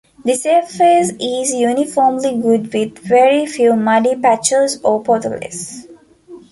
The 0.25 0.33
surface 0.33 1.11
is 1.19 1.53
uniformly 1.53 2.35
good 2.41 2.73
with 2.73 2.97
very 2.97 3.45
few 3.45 3.75
muddy 3.75 4.15
patches 4.15 4.79
or 4.81 5.03
potholes. 5.03 5.85